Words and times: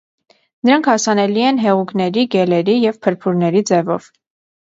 Նրանք 0.69 0.87
հասանելի 0.91 1.43
են 1.49 1.59
հեղուկների, 1.65 2.23
գելերի 2.37 2.79
եւ 2.87 2.99
փրփուրների 3.05 3.63
ձևով։ 3.73 4.11